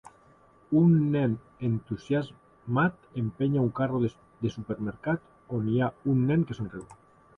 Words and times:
Un 0.77 0.93
nen 1.15 1.33
entusiasmat 1.67 2.97
empenya 3.25 3.67
un 3.67 3.71
carro 3.81 4.01
de 4.07 4.55
supermercat 4.57 5.29
on 5.59 5.69
hi 5.75 5.81
ha 5.85 5.95
un 6.15 6.25
nen 6.33 6.49
que 6.51 6.59
somriu. 6.63 6.89